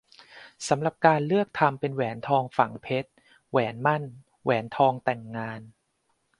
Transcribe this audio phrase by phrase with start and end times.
[0.67, 3.09] สำหรับการเลือกทำเป็นแหวนทองฝังเพชร
[3.49, 4.03] แหวนหมั้น
[4.43, 5.61] แหวนทองแต่งงาน